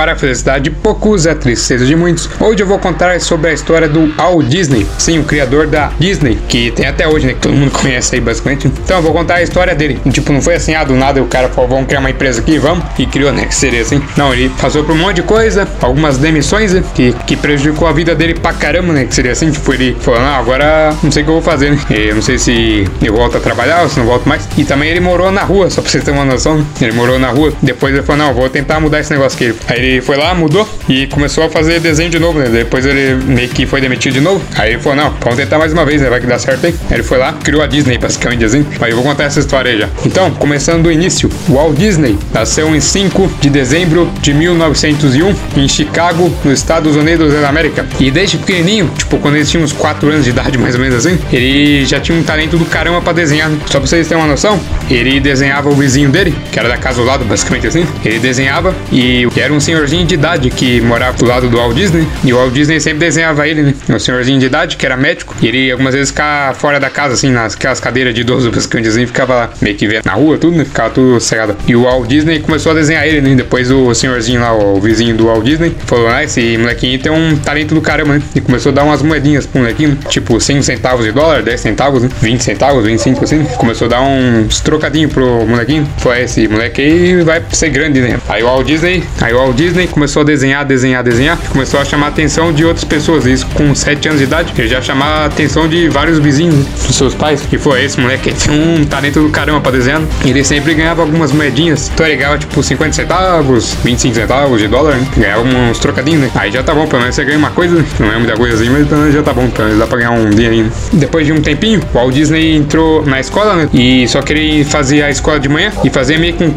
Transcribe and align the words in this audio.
para 0.00 0.12
a 0.12 0.16
felicidade 0.16 0.64
de 0.64 0.70
poucos, 0.70 1.26
a 1.26 1.34
tristeza 1.34 1.84
de 1.84 1.94
muitos. 1.94 2.26
Hoje 2.40 2.62
eu 2.62 2.66
vou 2.66 2.78
contar 2.78 3.20
sobre 3.20 3.50
a 3.50 3.52
história 3.52 3.86
do 3.86 4.10
Walt 4.16 4.46
Disney, 4.46 4.86
sim, 4.96 5.18
o 5.18 5.24
criador 5.24 5.66
da 5.66 5.92
Disney, 5.98 6.38
que 6.48 6.70
tem 6.70 6.86
até 6.86 7.06
hoje, 7.06 7.26
né? 7.26 7.34
Que 7.34 7.40
todo 7.40 7.52
mundo 7.52 7.70
conhece 7.70 8.14
aí 8.14 8.20
basicamente. 8.22 8.66
Então 8.66 8.96
eu 8.96 9.02
vou 9.02 9.12
contar 9.12 9.34
a 9.34 9.42
história 9.42 9.74
dele. 9.74 10.00
Tipo, 10.10 10.32
não 10.32 10.40
foi 10.40 10.54
assim, 10.54 10.74
ah, 10.74 10.84
do 10.84 10.94
nada 10.94 11.22
o 11.22 11.26
cara 11.26 11.50
falou, 11.50 11.68
vamos 11.68 11.86
criar 11.86 12.00
uma 12.00 12.08
empresa 12.08 12.40
aqui, 12.40 12.56
vamos, 12.56 12.82
e 12.98 13.04
criou, 13.04 13.30
né? 13.30 13.44
Que 13.44 13.54
seria 13.54 13.82
assim. 13.82 14.02
Não, 14.16 14.32
ele 14.32 14.48
passou 14.58 14.82
por 14.84 14.94
um 14.94 14.98
monte 14.98 15.16
de 15.16 15.22
coisa, 15.22 15.68
algumas 15.82 16.16
demissões, 16.16 16.72
né, 16.72 16.82
que, 16.94 17.12
que 17.26 17.36
prejudicou 17.36 17.86
a 17.86 17.92
vida 17.92 18.14
dele 18.14 18.32
pra 18.32 18.54
caramba, 18.54 18.94
né? 18.94 19.04
Que 19.04 19.14
seria 19.14 19.32
assim, 19.32 19.50
tipo, 19.50 19.70
ele 19.74 19.94
falou, 20.00 20.20
não, 20.22 20.34
agora 20.34 20.96
não 21.02 21.12
sei 21.12 21.24
o 21.24 21.26
que 21.26 21.30
eu 21.30 21.34
vou 21.34 21.42
fazer, 21.42 21.72
né? 21.72 21.78
Eu 21.90 22.14
não 22.14 22.22
sei 22.22 22.38
se 22.38 22.88
eu 23.02 23.12
volto 23.12 23.36
a 23.36 23.40
trabalhar 23.40 23.82
ou 23.82 23.90
se 23.90 23.98
não 23.98 24.06
volto 24.06 24.26
mais. 24.26 24.48
E 24.56 24.64
também 24.64 24.88
ele 24.88 25.00
morou 25.00 25.30
na 25.30 25.42
rua, 25.42 25.68
só 25.68 25.82
pra 25.82 25.90
vocês 25.90 26.02
terem 26.02 26.18
uma 26.18 26.24
noção? 26.24 26.64
Ele 26.80 26.92
morou 26.92 27.18
na 27.18 27.28
rua. 27.28 27.52
Depois 27.60 27.92
ele 27.92 28.02
falou, 28.02 28.24
não, 28.24 28.32
vou 28.32 28.48
tentar 28.48 28.80
mudar 28.80 29.00
esse 29.00 29.12
negócio 29.12 29.36
aqui. 29.36 29.58
Aí 29.68 29.78
ele 29.78 29.89
foi 30.00 30.16
lá, 30.16 30.34
mudou 30.34 30.68
e 30.88 31.06
começou 31.06 31.44
a 31.44 31.48
fazer 31.48 31.80
desenho 31.80 32.10
de 32.10 32.18
novo, 32.18 32.38
né? 32.38 32.48
Depois 32.48 32.84
ele 32.84 33.14
meio 33.24 33.48
que 33.48 33.66
foi 33.66 33.80
demitido 33.80 34.14
de 34.14 34.20
novo. 34.20 34.42
Aí 34.56 34.72
ele 34.72 34.82
falou, 34.82 34.96
não, 34.96 35.14
vamos 35.20 35.36
tentar 35.36 35.58
mais 35.58 35.72
uma 35.72 35.84
vez, 35.84 36.02
né? 36.02 36.10
Vai 36.10 36.20
que 36.20 36.26
dá 36.26 36.38
certo 36.38 36.66
aí. 36.66 36.74
Ele 36.90 37.02
foi 37.02 37.18
lá, 37.18 37.32
criou 37.32 37.62
a 37.62 37.66
Disney, 37.66 37.98
basicamente 37.98 38.44
assim. 38.44 38.66
Aí 38.80 38.90
eu 38.90 38.96
vou 38.96 39.04
contar 39.04 39.24
essa 39.24 39.40
história 39.40 39.72
aí 39.72 39.78
já. 39.78 39.88
Então, 40.04 40.30
começando 40.32 40.82
do 40.82 40.92
início, 40.92 41.30
o 41.48 41.54
Walt 41.54 41.76
Disney 41.76 42.18
nasceu 42.32 42.74
em 42.74 42.80
5 42.80 43.30
de 43.40 43.48
dezembro 43.50 44.10
de 44.20 44.34
1901 44.34 45.34
em 45.56 45.68
Chicago, 45.68 46.32
nos 46.44 46.58
Estados 46.58 46.96
Unidos 46.96 47.32
da 47.32 47.48
América. 47.48 47.86
E 47.98 48.10
desde 48.10 48.36
pequenininho, 48.36 48.90
tipo, 48.96 49.18
quando 49.18 49.36
ele 49.36 49.46
tinha 49.46 49.62
uns 49.62 49.72
4 49.72 50.08
anos 50.08 50.24
de 50.24 50.30
idade, 50.30 50.58
mais 50.58 50.74
ou 50.74 50.80
menos 50.80 51.06
assim, 51.06 51.18
ele 51.32 51.84
já 51.86 52.00
tinha 52.00 52.16
um 52.18 52.22
talento 52.22 52.58
do 52.58 52.64
caramba 52.64 53.00
pra 53.00 53.12
desenhar. 53.12 53.50
Só 53.66 53.78
pra 53.78 53.86
vocês 53.86 54.06
terem 54.06 54.22
uma 54.22 54.30
noção, 54.30 54.60
ele 54.90 55.20
desenhava 55.20 55.68
o 55.68 55.74
vizinho 55.74 56.10
dele, 56.10 56.34
que 56.52 56.58
era 56.58 56.68
da 56.68 56.76
casa 56.76 57.00
do 57.00 57.04
lado, 57.04 57.24
basicamente 57.24 57.66
assim. 57.66 57.86
Ele 58.04 58.18
desenhava 58.18 58.74
e 58.92 59.26
era 59.36 59.52
um 59.52 59.60
senhorzinho 59.80 60.06
de 60.06 60.14
idade 60.14 60.50
que 60.50 60.80
morava 60.82 61.16
do 61.16 61.24
lado 61.24 61.48
do 61.48 61.56
Walt 61.56 61.74
Disney. 61.74 62.06
E 62.22 62.34
o 62.34 62.36
Walt 62.36 62.52
Disney 62.52 62.78
sempre 62.80 62.98
desenhava 62.98 63.48
ele, 63.48 63.62
né? 63.62 63.74
Um 63.88 63.98
senhorzinho 63.98 64.38
de 64.38 64.44
idade 64.44 64.76
que 64.76 64.84
era 64.84 64.96
médico. 64.96 65.34
E 65.40 65.48
ele 65.48 65.70
algumas 65.70 65.94
vezes 65.94 66.10
ficava 66.10 66.54
fora 66.54 66.78
da 66.78 66.90
casa, 66.90 67.14
assim, 67.14 67.30
nas 67.30 67.54
cadeiras 67.54 68.14
de 68.14 68.20
idoso, 68.20 68.50
basicamente 68.50 68.88
assim, 68.88 69.06
ficava 69.06 69.34
lá 69.34 69.50
meio 69.60 69.76
que 69.76 69.86
vendo 69.86 70.04
na 70.04 70.12
rua, 70.12 70.36
tudo, 70.36 70.56
né? 70.56 70.64
Ficava 70.64 70.90
tudo 70.90 71.18
cegado. 71.20 71.56
E 71.66 71.74
o 71.74 71.84
Walt 71.84 72.06
Disney 72.08 72.40
começou 72.40 72.72
a 72.72 72.74
desenhar 72.74 73.06
ele, 73.06 73.22
né? 73.22 73.34
Depois 73.34 73.70
o 73.70 73.94
senhorzinho 73.94 74.40
lá, 74.40 74.52
o 74.52 74.78
vizinho 74.80 75.16
do 75.16 75.26
Walt 75.26 75.44
Disney, 75.44 75.74
falou: 75.86 76.08
Ah, 76.08 76.24
esse 76.24 76.58
molequinho 76.58 76.98
tem 76.98 77.10
um 77.10 77.36
talento 77.36 77.74
do 77.74 77.80
caramba, 77.80 78.14
né? 78.14 78.22
E 78.34 78.40
começou 78.40 78.72
a 78.72 78.74
dar 78.74 78.84
umas 78.84 79.02
moedinhas 79.02 79.46
pro 79.46 79.60
molequinho, 79.60 79.96
tipo 80.10 80.38
5 80.38 80.62
centavos 80.62 81.06
de 81.06 81.12
dólar, 81.12 81.42
10 81.42 81.58
centavos, 81.58 82.02
né? 82.02 82.10
20 82.20 82.42
centavos, 82.42 82.84
25 82.84 83.24
assim. 83.24 83.44
Começou 83.56 83.86
a 83.86 83.90
dar 83.90 84.02
uns 84.02 84.60
trocadinhos 84.60 85.10
pro 85.10 85.46
molequinho. 85.46 85.88
Foi 85.98 86.20
esse 86.20 86.46
moleque 86.48 86.82
aí 86.82 87.22
vai 87.22 87.42
ser 87.50 87.70
grande, 87.70 88.00
né? 88.00 88.18
Aí 88.28 88.42
o 88.42 88.46
Walt 88.46 88.66
Disney, 88.66 89.02
aí 89.22 89.32
o 89.32 89.38
Walt 89.38 89.56
Disney 89.60 89.86
começou 89.86 90.22
a 90.22 90.24
desenhar, 90.24 90.64
desenhar, 90.64 91.04
desenhar. 91.04 91.36
Começou 91.50 91.78
a 91.78 91.84
chamar 91.84 92.06
a 92.06 92.08
atenção 92.08 92.50
de 92.50 92.64
outras 92.64 92.82
pessoas. 92.82 93.26
Isso 93.26 93.46
com 93.48 93.74
7 93.74 94.08
anos 94.08 94.20
de 94.20 94.24
idade. 94.24 94.54
Ele 94.56 94.68
já 94.68 94.80
chamava 94.80 95.20
a 95.20 95.24
atenção 95.26 95.68
de 95.68 95.86
vários 95.88 96.18
vizinhos 96.18 96.54
né? 96.54 96.64
dos 96.86 96.96
seus 96.96 97.14
pais. 97.14 97.46
E 97.52 97.58
foi 97.58 97.84
esse 97.84 98.00
moleque 98.00 98.32
que 98.32 98.34
tinha 98.34 98.56
um 98.56 98.86
talento 98.86 99.20
do 99.20 99.28
caramba 99.28 99.60
pra 99.60 99.72
desenhar. 99.72 100.00
Ele 100.24 100.42
sempre 100.42 100.72
ganhava 100.72 101.02
algumas 101.02 101.30
moedinhas. 101.30 101.90
Então 101.92 102.06
ele 102.06 102.16
ganhava 102.16 102.38
tipo 102.38 102.62
50 102.62 102.92
centavos, 102.94 103.76
25 103.84 104.14
centavos 104.14 104.60
de 104.60 104.66
dólar, 104.66 104.96
né? 104.96 105.06
Ganhava 105.14 105.42
uns 105.42 105.78
trocadinhos, 105.78 106.22
né? 106.22 106.30
Aí 106.34 106.50
já 106.50 106.62
tá 106.62 106.74
bom, 106.74 106.86
pelo 106.86 107.02
menos 107.02 107.14
você 107.14 107.24
ganha 107.24 107.36
uma 107.36 107.50
coisa, 107.50 107.84
não 107.98 108.12
é 108.12 108.16
muita 108.16 108.36
coisa 108.36 108.54
assim, 108.54 108.70
mas 108.70 108.88
pelo 108.88 109.00
menos 109.00 109.14
já 109.14 109.22
tá 109.22 109.34
bom, 109.34 109.48
pelo 109.50 109.68
menos 109.68 109.78
dá 109.80 109.86
pra 109.86 109.98
ganhar 109.98 110.12
um 110.12 110.30
dinheirinho. 110.30 110.64
Né? 110.64 110.70
Depois 110.94 111.26
de 111.26 111.32
um 111.32 111.42
tempinho, 111.42 111.80
o 111.92 111.98
Walt 111.98 112.14
Disney 112.14 112.56
entrou 112.56 113.04
na 113.04 113.20
escola, 113.20 113.56
né? 113.56 113.68
E 113.74 114.08
só 114.08 114.22
que 114.22 114.32
ele 114.32 114.64
fazia 114.64 115.06
a 115.06 115.10
escola 115.10 115.38
de 115.38 115.48
manhã 115.50 115.70
e 115.84 115.90
fazia 115.90 116.18
meio 116.18 116.32
que 116.32 116.44
um 116.44 116.54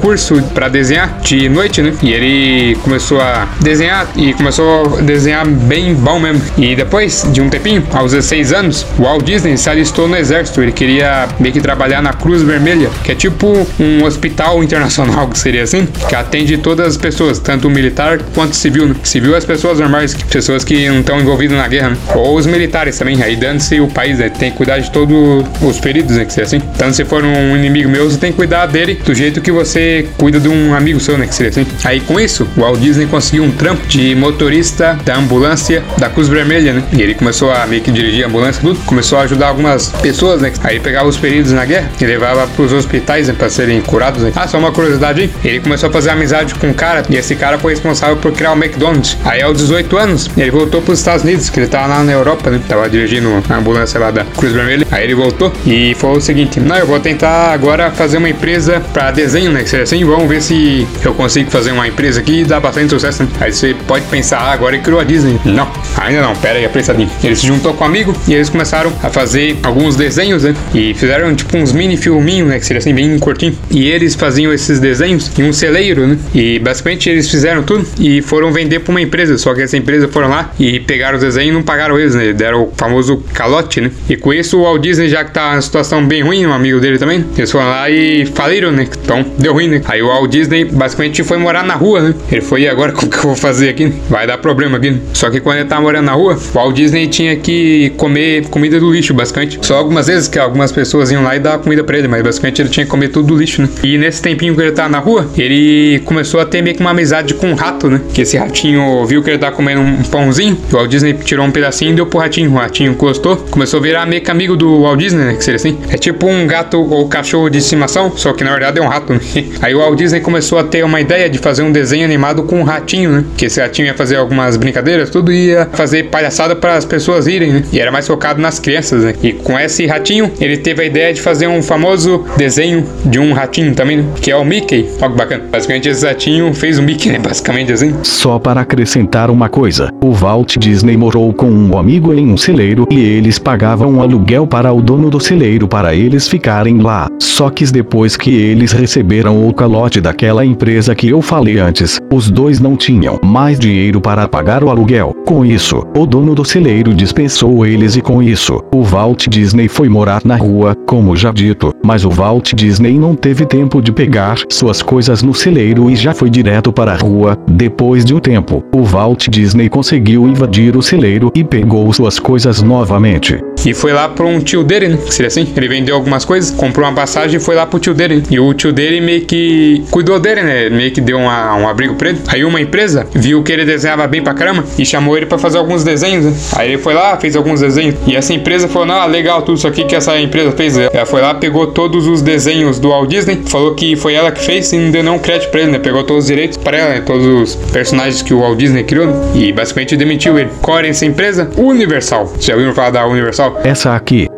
pra 0.53 0.69
desenhar 0.69 1.19
de 1.21 1.49
noite, 1.49 1.81
né? 1.81 1.93
E 2.01 2.13
ele 2.13 2.75
começou 2.77 2.92
a 3.19 3.47
desenhar 3.61 4.07
e 4.15 4.33
começou 4.33 4.97
a 4.97 5.01
desenhar 5.01 5.45
bem 5.47 5.93
bom 5.93 6.19
mesmo. 6.19 6.41
E 6.57 6.75
depois 6.75 7.27
de 7.31 7.41
um 7.41 7.49
tempinho, 7.49 7.83
aos 7.93 8.11
16 8.11 8.53
anos, 8.53 8.85
Walt 8.97 9.23
Disney 9.23 9.57
se 9.57 9.69
alistou 9.69 10.07
no 10.07 10.15
exército. 10.15 10.61
Ele 10.61 10.71
queria 10.71 11.27
meio 11.39 11.53
que 11.53 11.61
trabalhar 11.61 12.01
na 12.01 12.13
Cruz 12.13 12.41
Vermelha, 12.41 12.89
que 13.03 13.11
é 13.11 13.15
tipo 13.15 13.67
um 13.79 14.03
hospital 14.03 14.63
internacional, 14.63 15.27
que 15.29 15.39
seria 15.39 15.63
assim, 15.63 15.87
que 16.07 16.15
atende 16.15 16.57
todas 16.57 16.87
as 16.87 16.97
pessoas, 16.97 17.39
tanto 17.39 17.69
militar 17.69 18.19
quanto 18.33 18.55
civil. 18.55 18.87
Né? 18.87 18.95
Civil 19.03 19.35
as 19.35 19.45
pessoas 19.45 19.79
normais, 19.79 20.13
pessoas 20.13 20.63
que 20.63 20.87
não 20.87 20.99
estão 20.99 21.19
envolvidas 21.19 21.57
na 21.57 21.67
guerra, 21.67 21.91
né? 21.91 21.97
ou 22.15 22.37
os 22.37 22.45
militares 22.45 22.97
também. 22.97 23.21
Aí 23.21 23.35
dando-se 23.35 23.79
o 23.79 23.87
país, 23.87 24.19
né? 24.19 24.29
tem 24.29 24.51
que 24.51 24.57
cuidar 24.57 24.79
de 24.79 24.91
todos 24.91 25.45
os 25.61 25.77
feridos, 25.79 26.15
né? 26.15 26.25
Que 26.25 26.33
seria 26.33 26.45
assim. 26.45 26.59
Tanto 26.77 26.95
se 26.95 27.05
for 27.05 27.23
um 27.23 27.55
inimigo 27.55 27.89
meu, 27.89 28.09
você 28.09 28.17
tem 28.17 28.31
que 28.31 28.37
cuidar 28.37 28.65
dele 28.65 28.99
do 29.05 29.13
jeito 29.13 29.41
que 29.41 29.51
você 29.51 30.07
cuida 30.17 30.39
de 30.39 30.49
um 30.49 30.73
amigo 30.73 30.99
seu, 30.99 31.17
né? 31.17 31.27
Que 31.27 31.35
seria 31.35 31.49
assim. 31.49 31.65
Aí 31.83 31.99
com 31.99 32.19
isso, 32.19 32.47
o 32.57 32.61
Walt 32.61 32.79
Disney 32.83 33.07
conseguiu 33.07 33.45
um 33.45 33.51
trampo 33.51 33.87
de 33.87 34.13
motorista 34.13 34.99
da 35.05 35.15
ambulância 35.15 35.81
da 35.97 36.09
Cruz 36.09 36.27
Vermelha, 36.27 36.73
né? 36.73 36.83
E 36.91 37.01
ele 37.01 37.15
começou 37.15 37.49
a 37.49 37.65
meio 37.65 37.81
que 37.81 37.89
dirigir 37.89 38.25
a 38.25 38.27
ambulância, 38.27 38.61
tudo. 38.61 38.77
Começou 38.85 39.17
a 39.17 39.21
ajudar 39.21 39.47
algumas 39.47 39.87
pessoas, 40.01 40.41
né? 40.41 40.51
Aí 40.63 40.81
pegava 40.81 41.07
os 41.07 41.15
feridos 41.15 41.53
na 41.53 41.63
guerra 41.63 41.89
e 41.99 42.05
levava 42.05 42.45
pros 42.47 42.73
hospitais, 42.73 43.29
né? 43.29 43.35
Pra 43.37 43.49
serem 43.49 43.79
curados, 43.81 44.23
né? 44.23 44.33
Ah, 44.35 44.45
só 44.49 44.57
uma 44.57 44.73
curiosidade. 44.73 45.29
Ele 45.45 45.61
começou 45.61 45.87
a 45.87 45.93
fazer 45.93 46.09
amizade 46.09 46.55
com 46.55 46.67
um 46.67 46.73
cara 46.73 47.03
e 47.09 47.15
esse 47.15 47.35
cara 47.37 47.57
foi 47.57 47.71
responsável 47.71 48.17
por 48.17 48.33
criar 48.33 48.51
o 48.51 48.57
McDonald's. 48.57 49.17
Aí 49.23 49.41
aos 49.41 49.57
18 49.59 49.97
anos, 49.97 50.29
ele 50.35 50.51
voltou 50.51 50.81
pros 50.81 50.99
Estados 50.99 51.23
Unidos, 51.23 51.49
que 51.49 51.61
ele 51.61 51.67
tava 51.67 51.87
lá 51.87 52.03
na 52.03 52.11
Europa, 52.11 52.49
né? 52.49 52.59
Tava 52.67 52.89
dirigindo 52.89 53.41
a 53.49 53.55
ambulância 53.55 53.97
lá 53.97 54.11
da 54.11 54.25
Cruz 54.25 54.51
Vermelha. 54.51 54.85
Aí 54.91 55.05
ele 55.05 55.15
voltou 55.15 55.53
e 55.65 55.95
falou 55.95 56.17
o 56.17 56.21
seguinte: 56.21 56.59
Não, 56.59 56.75
eu 56.75 56.85
vou 56.85 56.99
tentar 56.99 57.53
agora 57.53 57.91
fazer 57.91 58.17
uma 58.17 58.29
empresa 58.29 58.81
pra 58.91 59.09
desenho, 59.09 59.51
né? 59.51 59.63
Que 59.63 59.69
seria 59.69 59.83
assim, 59.83 60.03
vamos 60.03 60.27
ver 60.27 60.41
se 60.41 60.85
eu 61.01 61.13
consigo 61.13 61.49
fazer 61.49 61.71
uma 61.71 61.87
empresa 61.87 62.19
aqui 62.19 62.41
e 62.41 62.43
dar 62.43 62.59
bastante 62.59 62.72
sucesso, 62.89 63.23
né? 63.23 63.29
Aí 63.39 63.51
você 63.51 63.75
pode 63.87 64.05
pensar, 64.05 64.39
ah, 64.39 64.51
agora 64.51 64.75
ele 64.75 64.83
criou 64.83 64.99
a 64.99 65.03
Disney. 65.03 65.39
Não, 65.45 65.67
ainda 65.97 66.21
não, 66.21 66.35
pera 66.35 66.59
aí, 66.59 66.65
apressadinho. 66.65 67.09
Ele 67.23 67.35
se 67.35 67.45
juntou 67.45 67.73
com 67.73 67.83
um 67.83 67.87
amigo 67.87 68.13
e 68.27 68.33
eles 68.33 68.49
começaram 68.49 68.91
a 69.01 69.09
fazer 69.09 69.57
alguns 69.63 69.95
desenhos, 69.95 70.43
né? 70.43 70.55
E 70.73 70.93
fizeram 70.93 71.33
tipo 71.35 71.57
uns 71.57 71.71
mini 71.71 71.97
filminhos, 71.97 72.49
né? 72.49 72.59
Que 72.59 72.65
seria 72.65 72.79
assim, 72.79 72.93
bem 72.93 73.17
curtinho. 73.19 73.57
E 73.69 73.89
eles 73.89 74.15
faziam 74.15 74.53
esses 74.53 74.79
desenhos 74.79 75.31
em 75.37 75.43
um 75.43 75.53
celeiro, 75.53 76.07
né? 76.07 76.17
E 76.33 76.59
basicamente 76.59 77.09
eles 77.09 77.29
fizeram 77.29 77.63
tudo 77.63 77.85
e 77.99 78.21
foram 78.21 78.51
vender 78.51 78.79
pra 78.79 78.91
uma 78.91 79.01
empresa. 79.01 79.37
Só 79.37 79.53
que 79.53 79.61
essa 79.61 79.77
empresa 79.77 80.07
foram 80.07 80.29
lá 80.29 80.51
e 80.59 80.79
pegaram 80.79 81.17
os 81.17 81.23
desenhos 81.23 81.49
e 81.49 81.53
não 81.53 81.63
pagaram 81.63 81.99
eles, 81.99 82.15
né? 82.15 82.33
Deram 82.33 82.63
o 82.63 82.73
famoso 82.75 83.23
calote, 83.33 83.81
né? 83.81 83.91
E 84.09 84.15
com 84.15 84.33
isso 84.33 84.59
o 84.59 84.63
Walt 84.63 84.81
Disney, 84.81 85.09
já 85.09 85.23
que 85.23 85.31
tá 85.31 85.57
em 85.57 85.61
situação 85.61 86.05
bem 86.05 86.23
ruim, 86.23 86.45
um 86.45 86.53
amigo 86.53 86.79
dele 86.79 86.97
também, 86.97 87.25
eles 87.37 87.51
foram 87.51 87.69
lá 87.69 87.89
e 87.89 88.25
faliram, 88.25 88.71
né? 88.71 88.87
Então 89.03 89.25
deu 89.37 89.53
ruim, 89.53 89.67
né? 89.67 89.81
Aí 89.85 90.01
o 90.01 90.07
Walt 90.07 90.29
Disney 90.29 90.65
basicamente 90.65 91.23
foi 91.23 91.37
morar 91.37 91.63
na 91.63 91.75
rua, 91.75 92.01
né? 92.01 92.15
Ele 92.31 92.41
foi, 92.41 92.62
e 92.63 92.67
agora 92.69 92.93
como 92.93 93.11
que 93.11 93.17
eu 93.17 93.23
vou 93.23 93.35
fazer 93.35 93.69
aqui? 93.69 93.91
Vai 94.09 94.25
dar 94.25 94.37
problema 94.37 94.77
aqui. 94.77 94.97
Só 95.13 95.29
que 95.29 95.41
quando 95.41 95.57
ele 95.57 95.67
tava 95.67 95.81
morando 95.81 96.05
na 96.05 96.13
rua, 96.13 96.35
o 96.35 96.53
Walt 96.53 96.73
Disney 96.73 97.07
tinha 97.07 97.35
que 97.35 97.91
comer 97.97 98.47
comida 98.47 98.79
do 98.79 98.89
lixo, 98.89 99.13
basicamente. 99.13 99.59
Só 99.61 99.75
algumas 99.75 100.07
vezes 100.07 100.29
que 100.29 100.39
algumas 100.39 100.71
pessoas 100.71 101.11
iam 101.11 101.23
lá 101.23 101.35
e 101.35 101.39
davam 101.39 101.59
comida 101.59 101.83
pra 101.83 101.97
ele, 101.97 102.07
mas 102.07 102.21
basicamente 102.21 102.61
ele 102.61 102.69
tinha 102.69 102.85
que 102.85 102.89
comer 102.89 103.09
tudo 103.09 103.27
do 103.27 103.35
lixo, 103.35 103.61
né? 103.61 103.69
E 103.83 103.97
nesse 103.97 104.21
tempinho 104.21 104.55
que 104.55 104.61
ele 104.61 104.71
tava 104.71 104.87
na 104.87 104.99
rua, 104.99 105.29
ele 105.37 106.01
começou 106.05 106.39
a 106.39 106.45
ter 106.45 106.61
meio 106.61 106.75
que 106.75 106.81
uma 106.81 106.91
amizade 106.91 107.33
com 107.33 107.47
um 107.47 107.53
rato, 107.53 107.89
né? 107.89 107.99
Que 108.13 108.21
esse 108.21 108.37
ratinho 108.37 109.05
viu 109.05 109.21
que 109.21 109.29
ele 109.29 109.39
tava 109.39 109.53
comendo 109.53 109.81
um 109.81 110.03
pãozinho, 110.03 110.57
o 110.71 110.75
Walt 110.75 110.89
Disney 110.89 111.13
tirou 111.13 111.45
um 111.45 111.51
pedacinho 111.51 111.91
e 111.91 111.95
deu 111.95 112.05
pro 112.05 112.19
ratinho. 112.19 112.51
O 112.51 112.55
ratinho 112.55 112.93
gostou, 112.95 113.35
começou 113.35 113.79
a 113.79 113.83
virar 113.83 114.05
meio 114.05 114.21
que 114.21 114.31
amigo 114.31 114.55
do 114.55 114.83
Walt 114.83 114.99
Disney, 114.99 115.25
né? 115.25 115.33
Que 115.35 115.43
seria 115.43 115.57
assim. 115.57 115.77
É 115.89 115.97
tipo 115.97 116.27
um 116.27 116.47
gato 116.47 116.79
ou 116.79 117.09
cachorro 117.09 117.49
de 117.49 117.57
estimação, 117.57 118.13
só 118.15 118.31
que 118.31 118.43
na 118.43 118.51
verdade 118.51 118.79
é 118.79 118.81
um 118.81 118.87
rato, 118.87 119.13
né? 119.13 119.19
Aí 119.61 119.75
o 119.75 119.79
Walt 119.79 119.97
Disney 119.97 120.21
começou 120.21 120.59
a 120.59 120.63
ter 120.63 120.85
uma 120.85 121.01
ideia 121.01 121.29
de 121.29 121.37
fazer 121.39 121.63
um 121.63 121.71
desenho 121.71 122.05
animado 122.05 122.43
com 122.43 122.52
um 122.53 122.63
ratinho, 122.63 123.11
né? 123.11 123.25
Que 123.37 123.45
esse 123.45 123.59
ratinho 123.59 123.87
ia 123.87 123.93
fazer 123.93 124.17
algumas 124.17 124.57
brincadeiras, 124.57 125.09
tudo 125.09 125.31
ia 125.31 125.67
fazer 125.73 126.03
palhaçada 126.03 126.55
para 126.55 126.75
as 126.75 126.85
pessoas 126.85 127.27
irem, 127.27 127.51
né? 127.51 127.63
E 127.71 127.79
era 127.79 127.91
mais 127.91 128.07
focado 128.07 128.41
nas 128.41 128.59
crianças, 128.59 129.03
né? 129.03 129.13
E 129.21 129.33
com 129.33 129.59
esse 129.59 129.85
ratinho, 129.85 130.31
ele 130.39 130.57
teve 130.57 130.83
a 130.83 130.85
ideia 130.85 131.13
de 131.13 131.21
fazer 131.21 131.47
um 131.47 131.61
famoso 131.61 132.25
desenho 132.37 132.85
de 133.05 133.19
um 133.19 133.33
ratinho 133.33 133.73
também, 133.73 133.97
né? 133.97 134.05
Que 134.21 134.31
é 134.31 134.35
o 134.35 134.45
Mickey. 134.45 134.87
Olha 135.01 135.11
que 135.11 135.17
bacana. 135.17 135.43
Basicamente 135.51 135.89
esse 135.89 136.05
ratinho 136.05 136.53
fez 136.53 136.77
o 136.79 136.83
Mickey, 136.83 137.09
né? 137.09 137.19
Basicamente 137.23 137.71
assim. 137.71 137.93
Só 138.03 138.37
para 138.37 138.61
acrescentar 138.61 139.29
uma 139.29 139.49
coisa, 139.49 139.89
o 140.01 140.11
Walt 140.11 140.57
Disney 140.57 140.95
morou 140.95 141.33
com 141.33 141.49
um 141.49 141.77
amigo 141.77 142.13
em 142.13 142.27
um 142.31 142.37
celeiro 142.37 142.87
e 142.91 142.99
eles 142.99 143.39
pagavam 143.39 143.93
um 143.93 144.01
aluguel 144.01 144.45
para 144.45 144.71
o 144.71 144.81
dono 144.81 145.09
do 145.09 145.19
celeiro 145.19 145.67
para 145.67 145.95
eles 145.95 146.27
ficarem 146.27 146.79
lá. 146.79 147.07
Só 147.19 147.49
que 147.49 147.63
depois 147.71 148.17
que 148.17 148.35
eles 148.35 148.71
receberam 148.71 149.47
o 149.47 149.53
calote 149.53 150.01
daquela 150.01 150.45
empresa 150.45 150.93
que 150.93 151.09
eu 151.09 151.21
falei 151.21 151.59
antes, 151.59 151.99
os 152.11 152.29
dois 152.43 152.59
não 152.59 152.75
tinham 152.75 153.17
mais 153.23 153.57
dinheiro 153.57 154.01
para 154.01 154.27
pagar 154.27 154.65
o 154.65 154.69
aluguel. 154.69 155.15
Com 155.25 155.45
isso, 155.45 155.87
o 155.97 156.05
dono 156.05 156.35
do 156.35 156.43
celeiro 156.43 156.93
dispensou 156.93 157.65
eles 157.65 157.95
e 157.95 158.01
com 158.01 158.21
isso, 158.21 158.61
o 158.75 158.83
Walt 158.83 159.29
Disney 159.29 159.69
foi 159.69 159.87
morar 159.87 160.21
na 160.25 160.35
rua, 160.35 160.75
como 160.85 161.15
já 161.15 161.31
dito, 161.31 161.73
mas 161.81 162.03
o 162.03 162.09
Walt 162.09 162.53
Disney 162.53 162.99
não 162.99 163.15
teve 163.15 163.45
tempo 163.45 163.81
de 163.81 163.93
pegar 163.93 164.39
suas 164.49 164.81
coisas 164.81 165.23
no 165.23 165.33
celeiro 165.33 165.89
e 165.89 165.95
já 165.95 166.13
foi 166.13 166.29
direto 166.29 166.73
para 166.73 166.91
a 166.91 166.97
rua. 166.97 167.37
Depois 167.47 168.03
de 168.03 168.13
um 168.13 168.19
tempo, 168.19 168.61
o 168.75 168.83
Walt 168.83 169.29
Disney 169.29 169.69
conseguiu 169.69 170.27
invadir 170.27 170.75
o 170.75 170.81
celeiro 170.81 171.31
e 171.33 171.45
pegou 171.45 171.93
suas 171.93 172.19
coisas 172.19 172.61
novamente. 172.61 173.39
E 173.65 173.73
foi 173.73 173.93
lá 173.93 174.09
pra 174.09 174.25
um 174.25 174.39
tio 174.39 174.63
dele, 174.63 174.87
né? 174.89 174.97
Que 175.05 175.13
seria 175.13 175.27
assim. 175.27 175.47
Ele 175.55 175.67
vendeu 175.67 175.95
algumas 175.95 176.25
coisas, 176.25 176.51
comprou 176.51 176.85
uma 176.87 176.93
passagem 176.93 177.37
e 177.37 177.39
foi 177.39 177.55
lá 177.55 177.65
pro 177.65 177.79
tio 177.79 177.93
dele. 177.93 178.23
E 178.29 178.39
o 178.39 178.53
tio 178.53 178.71
dele 178.71 178.99
meio 179.01 179.21
que 179.25 179.83
cuidou 179.91 180.19
dele, 180.19 180.41
né? 180.41 180.69
Meio 180.69 180.91
que 180.91 181.01
deu 181.01 181.17
uma- 181.17 181.55
um 181.55 181.67
abrigo 181.67 181.95
pra 181.95 182.09
ele. 182.09 182.19
Aí 182.27 182.43
uma 182.43 182.59
empresa 182.61 183.07
viu 183.13 183.41
que 183.43 183.51
ele 183.51 183.65
desenhava 183.65 184.05
bem 184.07 184.21
pra 184.21 184.33
caramba 184.33 184.63
e 184.77 184.85
chamou 184.85 185.15
ele 185.17 185.25
pra 185.25 185.37
fazer 185.37 185.57
alguns 185.57 185.83
desenhos, 185.83 186.25
né? 186.25 186.33
Aí 186.55 186.69
ele 186.73 186.77
foi 186.81 186.93
lá, 186.93 187.17
fez 187.17 187.35
alguns 187.35 187.61
desenhos. 187.61 187.95
E 188.07 188.15
essa 188.15 188.33
empresa 188.33 188.67
falou: 188.67 188.87
Não, 188.87 189.07
legal, 189.07 189.41
tudo 189.41 189.57
isso 189.57 189.67
aqui 189.67 189.83
que 189.85 189.95
essa 189.95 190.19
empresa 190.19 190.51
fez. 190.51 190.77
Ela 190.77 191.05
foi 191.05 191.21
lá, 191.21 191.33
pegou 191.33 191.67
todos 191.67 192.07
os 192.07 192.21
desenhos 192.21 192.79
do 192.79 192.89
Walt 192.89 193.09
Disney, 193.09 193.41
falou 193.45 193.73
que 193.75 193.95
foi 193.95 194.13
ela 194.13 194.31
que 194.31 194.43
fez 194.43 194.71
e 194.73 194.77
não 194.77 194.91
deu 194.91 195.03
nenhum 195.03 195.19
crédito 195.19 195.49
pra 195.51 195.61
ele, 195.61 195.71
né? 195.71 195.79
Pegou 195.79 196.03
todos 196.03 196.23
os 196.23 196.27
direitos 196.29 196.57
pra 196.57 196.77
ela, 196.77 196.89
né? 196.95 197.03
Todos 197.05 197.25
os 197.25 197.55
personagens 197.71 198.21
que 198.21 198.33
o 198.33 198.39
Walt 198.39 198.57
Disney 198.57 198.83
criou, 198.83 199.07
né? 199.07 199.13
E 199.35 199.51
basicamente 199.51 199.95
demitiu 199.95 200.37
ele. 200.37 200.49
Qual 200.61 200.77
era 200.77 200.87
essa 200.87 201.05
empresa? 201.05 201.49
Universal. 201.57 202.33
Já 202.39 202.53
ouviram 202.53 202.73
falar 202.73 202.89
da 202.91 203.05
Universal? 203.05 203.52
Essa 203.63 203.95
aqui. 203.95 204.29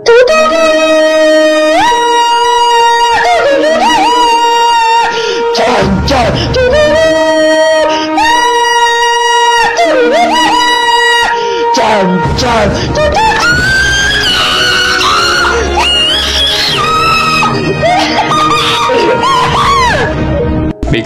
Bem 12.66 12.85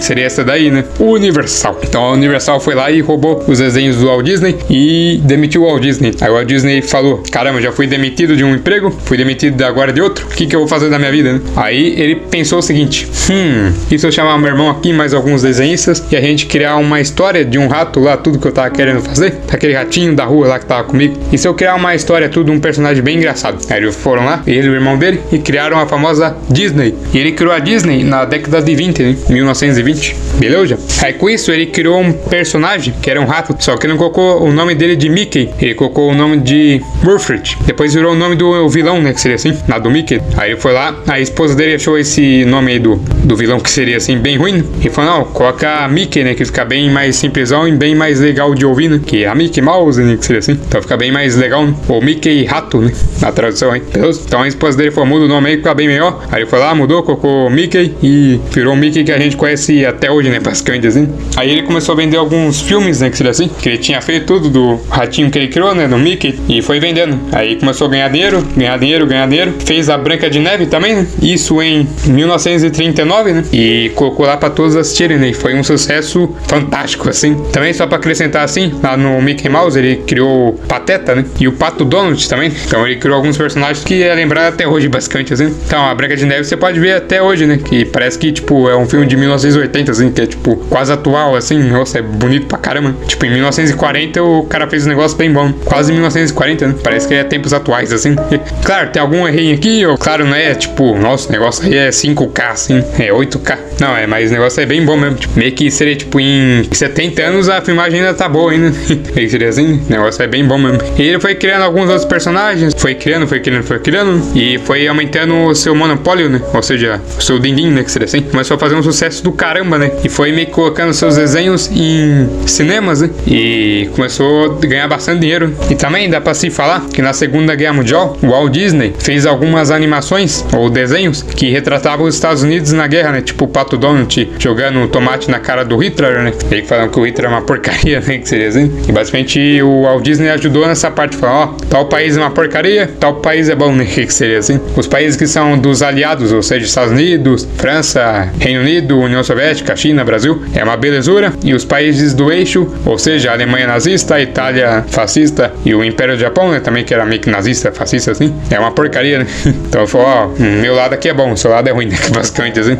que 0.00 0.04
seria 0.06 0.24
essa 0.24 0.42
daí, 0.42 0.70
né? 0.70 0.84
Universal. 0.98 1.78
Então 1.84 2.02
a 2.02 2.12
Universal 2.12 2.58
foi 2.58 2.74
lá 2.74 2.90
e 2.90 3.00
roubou 3.00 3.44
os 3.46 3.58
desenhos 3.58 3.96
do 3.96 4.06
Walt 4.06 4.24
Disney 4.24 4.56
e 4.68 5.20
demitiu 5.22 5.62
o 5.62 5.66
Walt 5.66 5.82
Disney. 5.82 6.12
Aí 6.20 6.30
o 6.30 6.32
Walt 6.32 6.48
Disney 6.48 6.82
falou: 6.82 7.22
Caramba, 7.30 7.60
já 7.60 7.70
fui 7.70 7.86
demitido 7.86 8.36
de 8.36 8.42
um 8.42 8.54
emprego, 8.54 8.90
fui 9.04 9.16
demitido 9.16 9.62
agora 9.62 9.92
de 9.92 10.00
outro. 10.00 10.26
O 10.26 10.30
que, 10.30 10.46
que 10.46 10.56
eu 10.56 10.60
vou 10.60 10.68
fazer 10.68 10.88
da 10.88 10.98
minha 10.98 11.12
vida, 11.12 11.34
né? 11.34 11.40
Aí 11.54 11.94
ele 12.00 12.16
pensou 12.16 12.58
o 12.58 12.62
seguinte: 12.62 13.06
Hum, 13.30 13.72
e 13.90 13.98
se 13.98 14.06
eu 14.06 14.10
chamar 14.10 14.38
meu 14.38 14.48
irmão 14.48 14.70
aqui, 14.70 14.92
mais 14.92 15.12
alguns 15.12 15.42
desenhistas, 15.42 16.02
e 16.10 16.16
a 16.16 16.20
gente 16.20 16.46
criar 16.46 16.76
uma 16.76 17.00
história 17.00 17.44
de 17.44 17.58
um 17.58 17.68
rato 17.68 18.00
lá, 18.00 18.16
tudo 18.16 18.38
que 18.38 18.48
eu 18.48 18.52
tava 18.52 18.70
querendo 18.70 19.02
fazer? 19.02 19.34
Aquele 19.52 19.74
ratinho 19.74 20.14
da 20.14 20.24
rua 20.24 20.48
lá 20.48 20.58
que 20.58 20.66
tava 20.66 20.84
comigo. 20.84 21.16
E 21.30 21.36
se 21.36 21.46
eu 21.46 21.52
criar 21.52 21.74
uma 21.74 21.94
história, 21.94 22.28
tudo, 22.28 22.50
um 22.50 22.58
personagem 22.58 23.02
bem 23.02 23.18
engraçado? 23.18 23.58
Aí 23.68 23.82
eles 23.82 23.94
foram 23.94 24.24
lá, 24.24 24.42
ele 24.46 24.66
e 24.66 24.70
o 24.70 24.74
irmão 24.74 24.96
dele, 24.96 25.20
e 25.30 25.38
criaram 25.38 25.78
a 25.78 25.86
famosa 25.86 26.36
Disney. 26.48 26.94
E 27.12 27.18
ele 27.18 27.32
criou 27.32 27.52
a 27.52 27.58
Disney 27.58 28.02
na 28.02 28.24
década 28.24 28.62
de 28.62 28.74
20, 28.74 29.02
né? 29.02 29.16
1920. 29.28 29.89
Beleza? 30.38 30.78
Aí 31.02 31.12
com 31.12 31.28
isso 31.28 31.50
ele 31.52 31.66
criou 31.66 32.00
um 32.00 32.12
personagem 32.12 32.94
que 33.00 33.10
era 33.10 33.20
um 33.20 33.26
rato, 33.26 33.54
só 33.58 33.76
que 33.76 33.86
ele 33.86 33.92
não 33.92 33.98
colocou 33.98 34.42
o 34.42 34.52
nome 34.52 34.74
dele 34.74 34.96
de 34.96 35.08
Mickey, 35.08 35.50
ele 35.60 35.74
colocou 35.74 36.10
o 36.10 36.14
nome 36.14 36.38
de 36.38 36.80
Wilfred. 37.04 37.56
Depois 37.66 37.94
virou 37.94 38.12
o 38.12 38.16
nome 38.16 38.36
do 38.36 38.68
vilão, 38.68 39.00
né? 39.00 39.12
Que 39.12 39.20
seria 39.20 39.36
assim, 39.36 39.56
lá 39.68 39.78
do 39.78 39.90
Mickey. 39.90 40.20
Aí 40.36 40.52
ele 40.52 40.60
foi 40.60 40.72
lá, 40.72 40.94
a 41.06 41.20
esposa 41.20 41.54
dele 41.54 41.74
achou 41.74 41.98
esse 41.98 42.44
nome 42.44 42.72
aí 42.72 42.78
do, 42.78 42.96
do 42.96 43.36
vilão 43.36 43.60
que 43.60 43.70
seria 43.70 43.96
assim, 43.96 44.18
bem 44.18 44.36
ruim. 44.36 44.64
E 44.84 44.88
falou: 44.90 45.18
não, 45.18 45.24
coloca 45.24 45.88
Mickey, 45.88 46.24
né? 46.24 46.34
Que 46.34 46.44
fica 46.44 46.64
bem 46.64 46.90
mais 46.90 47.16
simplesão 47.16 47.66
e 47.68 47.72
bem 47.72 47.94
mais 47.94 48.20
legal 48.20 48.54
de 48.54 48.64
ouvir, 48.64 48.88
né? 48.88 49.00
Que 49.04 49.24
é 49.24 49.28
a 49.28 49.34
Mickey 49.34 49.60
Mouse, 49.60 50.00
né? 50.00 50.16
Que 50.16 50.24
seria 50.24 50.38
assim. 50.38 50.52
Então 50.52 50.80
fica 50.80 50.96
bem 50.96 51.12
mais 51.12 51.36
legal, 51.36 51.66
né? 51.66 51.74
Ou 51.88 52.02
Mickey 52.02 52.44
Rato, 52.44 52.80
né? 52.80 52.92
Na 53.20 53.32
tradução 53.32 53.70
aí. 53.70 53.80
Beleza? 53.80 54.22
Então 54.26 54.42
a 54.42 54.48
esposa 54.48 54.76
dele 54.76 54.90
falou: 54.90 55.08
muda 55.08 55.24
o 55.24 55.28
nome 55.28 55.50
aí, 55.50 55.56
fica 55.56 55.74
bem 55.74 55.88
melhor. 55.88 56.24
Aí 56.30 56.42
ele 56.42 56.50
foi 56.50 56.58
lá, 56.58 56.74
mudou, 56.74 57.02
colocou 57.02 57.50
Mickey 57.50 57.94
e 58.02 58.40
virou 58.52 58.74
o 58.74 58.76
Mickey 58.76 59.04
que 59.04 59.12
a 59.12 59.18
gente 59.18 59.36
conhece 59.36 59.79
até 59.84 60.10
hoje, 60.10 60.28
né? 60.28 60.40
Basicamente 60.40 60.86
assim. 60.86 61.08
Aí 61.36 61.50
ele 61.50 61.62
começou 61.62 61.92
a 61.94 61.96
vender 61.96 62.16
alguns 62.16 62.60
filmes, 62.60 63.00
né? 63.00 63.10
Que 63.10 63.16
seria 63.16 63.30
assim. 63.30 63.48
Que 63.48 63.68
ele 63.68 63.78
tinha 63.78 64.00
feito 64.00 64.26
tudo 64.26 64.48
do 64.48 64.80
ratinho 64.88 65.30
que 65.30 65.38
ele 65.38 65.48
criou, 65.48 65.74
né? 65.74 65.86
Do 65.88 65.98
Mickey. 65.98 66.38
E 66.48 66.62
foi 66.62 66.80
vendendo. 66.80 67.18
Aí 67.32 67.56
começou 67.56 67.86
a 67.86 67.90
ganhar 67.90 68.08
dinheiro, 68.08 68.42
ganhar 68.56 68.78
dinheiro, 68.78 69.06
ganhar 69.06 69.28
dinheiro. 69.28 69.54
Fez 69.64 69.88
a 69.88 69.96
Branca 69.96 70.28
de 70.30 70.38
Neve 70.38 70.66
também, 70.66 70.94
né? 70.94 71.06
Isso 71.22 71.60
em 71.62 71.88
1939, 72.06 73.32
né? 73.32 73.44
E 73.52 73.90
colocou 73.94 74.26
lá 74.26 74.36
pra 74.36 74.50
todos 74.50 74.76
assistirem, 74.76 75.18
né? 75.18 75.30
E 75.30 75.34
foi 75.34 75.54
um 75.54 75.62
sucesso 75.62 76.34
fantástico, 76.46 77.08
assim. 77.08 77.34
Também 77.52 77.72
só 77.72 77.86
pra 77.86 77.98
acrescentar 77.98 78.44
assim, 78.44 78.72
lá 78.82 78.96
no 78.96 79.20
Mickey 79.20 79.48
Mouse 79.48 79.78
ele 79.78 79.96
criou 80.06 80.54
Pateta, 80.68 81.14
né? 81.14 81.24
E 81.38 81.48
o 81.48 81.52
Pato 81.52 81.84
Donald 81.84 82.28
também. 82.28 82.52
Então 82.66 82.86
ele 82.86 82.96
criou 82.96 83.16
alguns 83.16 83.36
personagens 83.36 83.84
que 83.84 84.02
é 84.02 84.14
lembrado 84.14 84.52
até 84.52 84.66
hoje, 84.66 84.88
basicamente, 84.88 85.32
assim. 85.32 85.54
Então 85.66 85.84
a 85.84 85.94
Branca 85.94 86.16
de 86.16 86.26
Neve 86.26 86.44
você 86.44 86.56
pode 86.56 86.78
ver 86.80 86.94
até 86.94 87.22
hoje, 87.22 87.46
né? 87.46 87.58
Que 87.58 87.84
parece 87.84 88.18
que, 88.18 88.32
tipo, 88.32 88.68
é 88.68 88.76
um 88.76 88.86
filme 88.86 89.06
de 89.06 89.16
1980, 89.16 89.69
assim, 89.90 90.10
que 90.10 90.20
é, 90.20 90.26
tipo, 90.26 90.56
quase 90.68 90.92
atual, 90.92 91.36
assim. 91.36 91.58
Nossa, 91.58 91.98
é 91.98 92.02
bonito 92.02 92.46
pra 92.46 92.58
caramba. 92.58 92.94
Tipo, 93.06 93.26
em 93.26 93.30
1940 93.30 94.22
o 94.22 94.44
cara 94.44 94.68
fez 94.68 94.86
um 94.86 94.88
negócio 94.88 95.16
bem 95.16 95.32
bom. 95.32 95.52
Quase 95.64 95.92
1940, 95.92 96.66
né? 96.66 96.74
Parece 96.82 97.08
que 97.08 97.14
é 97.14 97.24
tempos 97.24 97.52
atuais, 97.52 97.92
assim. 97.92 98.16
claro, 98.64 98.90
tem 98.90 99.00
algum 99.00 99.26
errinho 99.26 99.54
aqui, 99.54 99.84
ou 99.86 99.96
claro, 99.96 100.24
não 100.26 100.34
é, 100.34 100.54
tipo, 100.54 100.96
nossa, 100.98 101.30
negócio 101.30 101.64
aí 101.64 101.76
é 101.76 101.90
5K, 101.90 102.42
assim. 102.50 102.84
É 102.98 103.10
8K. 103.10 103.58
Não, 103.80 103.96
é, 103.96 104.06
mas 104.06 104.30
o 104.30 104.34
negócio 104.34 104.60
é 104.60 104.66
bem 104.66 104.84
bom 104.84 104.96
mesmo. 104.96 105.16
Tipo, 105.16 105.38
meio 105.38 105.52
que 105.52 105.70
seria, 105.70 105.96
tipo, 105.96 106.20
em 106.20 106.64
70 106.70 107.22
anos 107.22 107.48
a 107.48 107.60
filmagem 107.60 108.00
ainda 108.00 108.14
tá 108.14 108.28
boa 108.28 108.52
ainda. 108.52 108.70
Meio 109.14 109.26
que 109.26 109.28
seria 109.28 109.48
assim, 109.48 109.80
o 109.88 109.90
negócio 109.90 110.22
é 110.22 110.26
bem 110.26 110.44
bom 110.44 110.58
mesmo. 110.58 110.78
E 110.98 111.02
ele 111.02 111.20
foi 111.20 111.34
criando 111.34 111.62
alguns 111.62 111.88
outros 111.88 112.04
personagens. 112.04 112.74
Foi 112.76 112.94
criando, 112.94 113.26
foi 113.26 113.40
criando, 113.40 113.64
foi 113.64 113.78
criando. 113.78 114.22
E 114.34 114.58
foi 114.58 114.86
aumentando 114.86 115.34
o 115.46 115.54
seu 115.54 115.74
monopólio, 115.74 116.28
né? 116.28 116.40
Ou 116.52 116.62
seja, 116.62 117.00
o 117.18 117.22
seu 117.22 117.38
din-din, 117.38 117.70
né? 117.70 117.82
Que 117.82 117.90
seria 117.90 118.06
assim. 118.06 118.20
Começou 118.22 118.56
a 118.56 118.58
fazer 118.58 118.74
um 118.74 118.82
sucesso 118.82 119.22
do 119.22 119.32
caramba, 119.50 119.78
né? 119.78 119.90
E 120.04 120.08
foi 120.08 120.30
meio 120.30 120.46
colocando 120.46 120.94
seus 120.94 121.16
desenhos 121.16 121.68
em 121.74 122.28
cinemas, 122.46 123.00
né? 123.00 123.10
E 123.26 123.88
começou 123.96 124.44
a 124.62 124.66
ganhar 124.66 124.86
bastante 124.86 125.20
dinheiro. 125.20 125.52
E 125.68 125.74
também 125.74 126.08
dá 126.08 126.20
pra 126.20 126.34
se 126.34 126.50
falar 126.50 126.86
que 126.94 127.02
na 127.02 127.12
Segunda 127.12 127.56
Guerra 127.56 127.72
Mundial, 127.72 128.16
o 128.22 128.28
Walt 128.28 128.52
Disney 128.52 128.94
fez 129.00 129.26
algumas 129.26 129.72
animações 129.72 130.44
ou 130.56 130.70
desenhos 130.70 131.22
que 131.22 131.50
retratavam 131.50 132.06
os 132.06 132.14
Estados 132.14 132.44
Unidos 132.44 132.70
na 132.70 132.86
guerra, 132.86 133.10
né? 133.10 133.22
Tipo 133.22 133.46
o 133.46 133.48
Pato 133.48 133.76
Donald 133.76 134.30
jogando 134.38 134.86
tomate 134.86 135.28
na 135.28 135.40
cara 135.40 135.64
do 135.64 135.76
Hitler, 135.76 136.22
né? 136.22 136.32
Ele 136.48 136.62
falando 136.62 136.90
que 136.92 137.00
o 137.00 137.04
Hitler 137.04 137.28
é 137.28 137.34
uma 137.34 137.42
porcaria, 137.42 137.98
né? 138.06 138.18
Que 138.18 138.28
seria 138.28 138.46
assim. 138.46 138.70
E 138.88 138.92
basicamente 138.92 139.60
o 139.62 139.82
Walt 139.82 140.04
Disney 140.04 140.30
ajudou 140.30 140.64
nessa 140.68 140.92
parte. 140.92 141.16
Falou, 141.16 141.34
ó, 141.34 141.46
tal 141.68 141.86
país 141.86 142.16
é 142.16 142.20
uma 142.20 142.30
porcaria, 142.30 142.88
tal 143.00 143.16
país 143.16 143.48
é 143.48 143.56
bom, 143.56 143.74
né? 143.74 143.84
Que 143.84 144.14
seria 144.14 144.38
assim. 144.38 144.60
Os 144.76 144.86
países 144.86 145.16
que 145.16 145.26
são 145.26 145.58
dos 145.58 145.82
aliados, 145.82 146.32
ou 146.32 146.40
seja, 146.40 146.64
Estados 146.64 146.92
Unidos, 146.92 147.48
França, 147.56 148.32
Reino 148.38 148.60
Unido, 148.60 148.96
União 148.96 149.24
Soviética, 149.24 149.39
China, 149.76 150.04
Brasil, 150.04 150.42
é 150.54 150.62
uma 150.62 150.76
belezura. 150.76 151.32
E 151.44 151.54
os 151.54 151.64
países 151.64 152.12
do 152.14 152.30
eixo, 152.32 152.66
ou 152.84 152.98
seja, 152.98 153.30
a 153.30 153.34
Alemanha 153.34 153.66
nazista, 153.66 154.14
a 154.16 154.20
Itália 154.20 154.84
fascista 154.88 155.52
e 155.64 155.74
o 155.74 155.82
Império 155.84 156.14
do 156.14 156.20
Japão, 156.20 156.50
né? 156.50 156.60
Também 156.60 156.84
que 156.84 156.92
era 156.92 157.04
meio 157.04 157.20
que 157.20 157.30
nazista, 157.30 157.70
fascista, 157.72 158.10
assim. 158.12 158.34
É 158.50 158.58
uma 158.58 158.72
porcaria, 158.72 159.20
né? 159.20 159.26
Então 159.70 159.86
falou, 159.86 160.06
ó, 160.06 160.26
hum, 160.26 160.60
meu 160.60 160.74
lado 160.74 160.94
aqui 160.94 161.08
é 161.08 161.14
bom, 161.14 161.36
seu 161.36 161.50
lado 161.50 161.68
é 161.68 161.72
ruim, 161.72 161.86
né? 161.86 161.96
Basicamente 162.12 162.58
assim. 162.58 162.76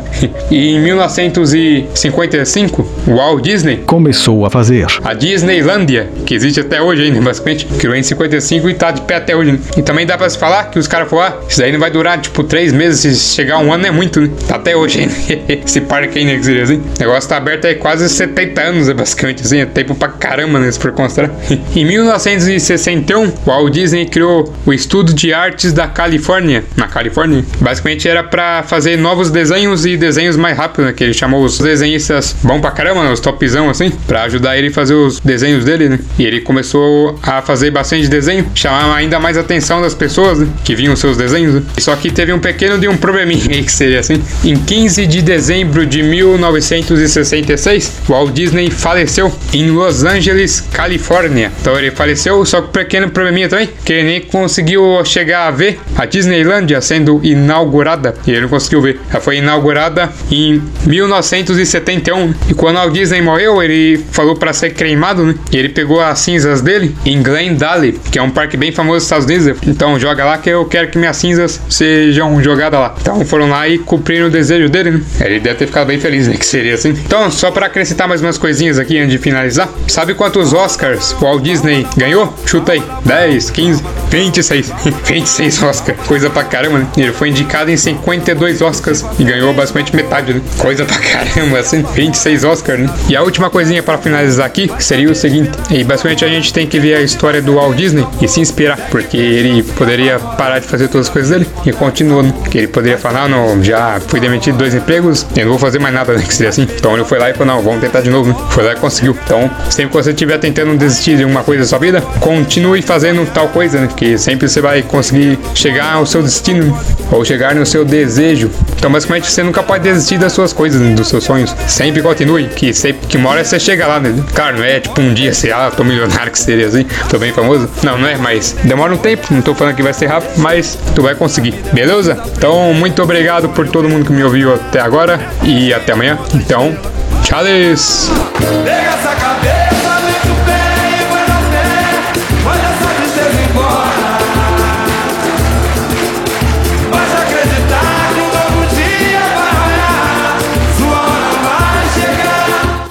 E 0.49 0.75
em 0.75 0.79
1955, 0.81 2.87
o 3.07 3.15
Walt 3.15 3.43
Disney 3.43 3.77
Começou 3.85 4.45
a 4.45 4.49
fazer. 4.49 4.85
a 5.03 5.13
Disneylândia, 5.13 6.09
que 6.25 6.33
existe 6.33 6.59
até 6.59 6.81
hoje 6.81 7.03
ainda, 7.03 7.19
basicamente, 7.21 7.65
criou 7.65 7.95
em 7.95 8.03
55 8.03 8.69
e 8.69 8.73
tá 8.73 8.91
de 8.91 9.01
pé 9.01 9.15
até 9.15 9.35
hoje. 9.35 9.53
Né? 9.53 9.59
E 9.77 9.81
também 9.81 10.05
dá 10.05 10.17
pra 10.17 10.29
se 10.29 10.37
falar 10.37 10.65
que 10.65 10.79
os 10.79 10.87
caras 10.87 11.09
falaram, 11.09 11.37
ah, 11.37 11.41
isso 11.47 11.59
daí 11.59 11.71
não 11.71 11.79
vai 11.79 11.91
durar, 11.91 12.19
tipo, 12.19 12.43
três 12.43 12.73
meses, 12.73 13.17
se 13.17 13.35
chegar 13.35 13.59
um 13.59 13.71
ano 13.73 13.85
é 13.85 13.91
muito, 13.91 14.21
né? 14.21 14.29
Tá 14.47 14.55
até 14.55 14.75
hoje 14.75 15.01
ainda. 15.01 15.13
Esse 15.47 15.81
parque 15.81 16.19
aí, 16.19 16.25
né, 16.25 16.35
seria 16.51 16.63
assim. 16.63 16.75
O 16.75 16.99
negócio 16.99 17.29
tá 17.29 17.37
aberto 17.37 17.65
aí 17.65 17.75
quase 17.75 18.07
70 18.09 18.61
anos, 18.61 18.89
é 18.89 18.93
basicamente 18.93 19.41
assim, 19.41 19.59
é 19.59 19.65
tempo 19.65 19.95
pra 19.95 20.09
caramba, 20.09 20.59
né, 20.59 20.71
se 20.71 20.79
for 20.79 20.91
considerar. 20.91 21.31
em 21.75 21.85
1961, 21.85 23.27
o 23.27 23.33
Walt 23.45 23.73
Disney 23.73 24.05
criou 24.05 24.53
o 24.65 24.73
Estudo 24.73 25.13
de 25.13 25.33
Artes 25.33 25.71
da 25.71 25.87
Califórnia, 25.87 26.63
na 26.75 26.87
Califórnia. 26.87 27.43
Basicamente 27.59 28.07
era 28.07 28.23
pra 28.23 28.63
fazer 28.63 28.97
novos 28.97 29.31
desenhos 29.31 29.85
e 29.85 29.95
desenhos 29.95 30.35
mais 30.35 30.57
rápido, 30.57 30.85
né, 30.85 30.93
que 30.93 31.03
ele 31.03 31.13
chamou 31.13 31.43
os 31.43 31.57
desenhistas 31.57 32.35
bom 32.43 32.59
pra 32.59 32.71
caramba, 32.71 33.03
né, 33.03 33.11
os 33.11 33.19
topzão 33.19 33.69
assim, 33.69 33.91
pra 34.07 34.23
ajudar 34.23 34.57
ele 34.57 34.67
a 34.67 34.71
fazer 34.71 34.93
os 34.93 35.19
desenhos 35.19 35.63
dele, 35.63 35.89
né. 35.89 35.99
E 36.19 36.25
ele 36.25 36.41
começou 36.41 37.17
a 37.23 37.41
fazer 37.41 37.71
bastante 37.71 38.07
desenho, 38.07 38.45
chamar 38.53 38.95
ainda 38.95 39.19
mais 39.19 39.37
a 39.37 39.41
atenção 39.41 39.81
das 39.81 39.93
pessoas, 39.93 40.39
né, 40.39 40.47
que 40.63 40.75
viam 40.75 40.95
seus 40.95 41.17
desenhos, 41.17 41.55
né. 41.55 41.61
Só 41.79 41.95
que 41.95 42.11
teve 42.11 42.33
um 42.33 42.39
pequeno 42.39 42.77
de 42.77 42.87
um 42.87 42.97
probleminha 42.97 43.45
aí, 43.49 43.63
que 43.63 43.71
seria 43.71 43.99
assim. 43.99 44.21
Em 44.43 44.55
15 44.55 45.05
de 45.07 45.21
dezembro 45.21 45.85
de 45.85 46.03
1966, 46.41 48.01
o 48.07 48.13
Walt 48.13 48.31
Disney 48.33 48.71
faleceu 48.71 49.31
em 49.53 49.69
Los 49.69 50.03
Angeles, 50.03 50.61
Califórnia. 50.71 51.51
Então 51.61 51.77
ele 51.77 51.91
faleceu, 51.91 52.43
só 52.45 52.61
com 52.61 52.69
um 52.69 52.71
pequeno 52.71 53.09
probleminha 53.09 53.47
também, 53.47 53.69
que 53.85 53.93
ele 53.93 54.03
nem 54.03 54.21
conseguiu 54.21 55.03
chegar 55.05 55.47
a 55.47 55.51
ver 55.51 55.79
a 55.95 56.05
Disneylândia 56.05 56.81
sendo 56.81 57.19
inaugurada. 57.23 58.15
E 58.25 58.31
ele 58.31 58.41
não 58.41 58.49
conseguiu 58.49 58.81
ver. 58.81 58.99
Ela 59.09 59.21
foi 59.21 59.37
inaugurada 59.37 60.09
em 60.31 60.61
1971. 60.85 62.33
E 62.49 62.53
quando 62.53 62.77
Walt 62.77 62.93
Disney 62.93 63.21
morreu, 63.21 63.61
ele 63.61 64.03
falou 64.11 64.35
para 64.35 64.53
ser 64.53 64.73
cremado, 64.73 65.23
né? 65.23 65.35
E 65.51 65.57
ele 65.57 65.69
pegou 65.69 66.01
as 66.01 66.19
cinzas 66.19 66.61
dele 66.61 66.95
em 67.05 67.21
Glendale, 67.21 67.99
que 68.11 68.17
é 68.17 68.21
um 68.21 68.29
parque 68.31 68.57
bem 68.57 68.71
famoso 68.71 68.97
dos 68.97 69.03
Estados 69.03 69.25
Unidos. 69.25 69.59
Então 69.67 69.99
joga 69.99 70.25
lá 70.25 70.37
que 70.37 70.49
eu 70.49 70.65
quero 70.65 70.87
que 70.89 70.97
minhas 70.97 71.17
cinzas 71.17 71.61
sejam 71.69 72.41
jogadas 72.41 72.79
lá. 72.79 72.95
Então 72.99 73.23
foram 73.25 73.49
lá 73.49 73.67
e 73.67 73.77
cumpriram 73.77 74.27
o 74.27 74.29
desejo 74.29 74.69
dele, 74.69 74.91
né? 74.91 75.01
Ele 75.21 75.39
deve 75.39 75.55
ter 75.55 75.67
ficado 75.67 75.87
bem 75.87 75.99
feliz, 75.99 76.27
né? 76.27 76.30
Que 76.31 76.45
seria 76.45 76.75
assim. 76.75 76.89
Então, 76.89 77.29
só 77.29 77.51
pra 77.51 77.67
acrescentar 77.67 78.07
mais 78.07 78.21
umas 78.21 78.37
coisinhas 78.37 78.79
aqui 78.79 78.97
antes 78.97 79.11
de 79.11 79.17
finalizar. 79.17 79.69
Sabe 79.87 80.13
quantos 80.13 80.53
Oscars 80.53 81.13
o 81.13 81.25
Walt 81.25 81.43
Disney 81.43 81.85
ganhou? 81.97 82.33
Chuta 82.45 82.71
aí. 82.71 82.83
10, 83.05 83.49
15, 83.49 83.83
26. 84.09 84.71
26 85.05 85.63
Oscars. 85.63 85.99
Coisa 86.07 86.29
pra 86.29 86.43
caramba, 86.43 86.79
né? 86.79 86.87
Ele 86.97 87.11
foi 87.11 87.29
indicado 87.29 87.69
em 87.69 87.77
52 87.77 88.61
Oscars 88.61 89.05
e 89.19 89.23
ganhou 89.23 89.53
basicamente 89.53 89.95
metade, 89.95 90.33
né? 90.33 90.41
Coisa 90.57 90.85
pra 90.85 90.97
caramba, 90.97 91.59
assim. 91.59 91.83
26 91.93 92.43
Oscars, 92.43 92.79
né? 92.79 92.89
E 93.09 93.15
a 93.15 93.21
última 93.21 93.49
coisinha 93.49 93.83
para 93.83 93.97
finalizar 93.97 94.45
aqui 94.45 94.71
seria 94.79 95.09
o 95.11 95.15
seguinte. 95.15 95.51
E 95.69 95.83
basicamente 95.83 96.23
a 96.25 96.27
gente 96.27 96.53
tem 96.53 96.65
que 96.65 96.79
ver 96.79 96.95
a 96.95 97.01
história 97.01 97.41
do 97.41 97.55
Walt 97.55 97.75
Disney 97.75 98.05
e 98.21 98.27
se 98.27 98.39
inspirar. 98.39 98.77
Porque 98.89 99.17
ele 99.17 99.63
poderia 99.63 100.19
parar 100.19 100.59
de 100.59 100.67
fazer 100.67 100.87
todas 100.87 101.07
as 101.07 101.13
coisas 101.13 101.31
dele 101.31 101.47
e 101.65 101.71
continuou, 101.71 102.23
né? 102.23 102.33
Que 102.49 102.59
ele 102.59 102.67
poderia 102.67 102.97
falar, 102.97 103.23
ah, 103.23 103.27
não, 103.27 103.63
já 103.63 103.99
fui 104.07 104.19
demitido 104.19 104.57
dois 104.57 104.73
empregos, 104.73 105.25
eu 105.35 105.43
não 105.43 105.51
vou 105.51 105.59
fazer 105.59 105.79
mais 105.79 105.93
nada, 105.93 106.13
né? 106.13 106.20
Que 106.25 106.33
seria 106.33 106.49
assim. 106.49 106.67
Então 106.75 106.95
ele 106.95 107.05
foi 107.05 107.19
lá 107.19 107.29
e 107.29 107.33
falou, 107.33 107.55
não, 107.55 107.61
vamos 107.61 107.81
tentar 107.81 108.01
de 108.01 108.09
novo, 108.09 108.29
né? 108.29 108.35
Foi 108.49 108.63
lá 108.63 108.73
e 108.73 108.75
conseguiu. 108.75 109.17
Então, 109.23 109.49
sempre 109.69 109.91
que 109.91 110.03
você 110.03 110.11
estiver 110.11 110.37
tentando 110.37 110.77
desistir 110.77 111.17
de 111.17 111.25
uma 111.25 111.43
coisa 111.43 111.61
da 111.63 111.67
sua 111.67 111.79
vida, 111.79 112.01
continue 112.19 112.81
fazendo 112.81 113.25
tal 113.31 113.47
coisa, 113.49 113.79
né? 113.79 113.89
Que 113.95 114.17
sempre 114.17 114.47
você 114.47 114.61
vai 114.61 114.81
conseguir 114.81 115.37
chegar 115.53 115.93
ao 115.93 116.05
seu 116.05 116.21
destino 116.21 116.77
ou 117.11 117.23
chegar 117.25 117.53
no 117.53 117.65
seu 117.65 117.83
desejo. 117.85 118.49
Então, 118.75 118.91
basicamente, 118.91 119.29
você 119.29 119.43
nunca 119.43 119.61
pode 119.61 119.83
desistir 119.83 120.17
das 120.17 120.33
suas 120.33 120.53
coisas, 120.53 120.81
dos 120.95 121.07
seus 121.07 121.23
sonhos. 121.23 121.55
Sempre 121.67 122.01
continue, 122.01 122.45
que 122.45 122.73
sempre 122.73 123.07
que 123.07 123.17
uma 123.17 123.29
hora 123.29 123.43
você 123.43 123.59
chega 123.59 123.85
lá, 123.85 123.99
né? 123.99 124.13
Claro, 124.33 124.57
não 124.57 124.63
é 124.63 124.79
tipo 124.79 124.99
um 125.01 125.13
dia, 125.13 125.33
sei 125.33 125.51
lá, 125.51 125.69
tô 125.69 125.83
milionário 125.83 126.31
que 126.31 126.39
seria 126.39 126.67
assim, 126.67 126.85
tô 127.09 127.19
bem 127.19 127.33
famoso. 127.33 127.69
Não, 127.83 127.97
não 127.97 128.07
é, 128.07 128.17
mas 128.17 128.55
demora 128.63 128.93
um 128.93 128.97
tempo, 128.97 129.27
não 129.31 129.41
tô 129.41 129.53
falando 129.53 129.75
que 129.75 129.83
vai 129.83 129.93
ser 129.93 130.07
rápido, 130.07 130.33
mas 130.37 130.77
tu 130.95 131.01
vai 131.01 131.15
conseguir, 131.15 131.53
beleza? 131.73 132.17
Então, 132.37 132.73
muito 132.73 133.01
obrigado 133.01 133.49
por 133.49 133.67
todo 133.67 133.89
mundo 133.89 134.05
que 134.05 134.11
me 134.11 134.23
ouviu 134.23 134.53
até 134.53 134.79
agora 134.79 135.19
e 135.43 135.73
até 135.73 135.93
amanhã. 135.93 136.17
Então, 136.33 136.75
tchau! 137.23 137.41